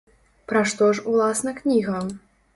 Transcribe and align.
Пра 0.51 0.63
што 0.71 0.87
ж 0.95 1.03
уласна 1.13 1.55
кніга? 1.61 2.03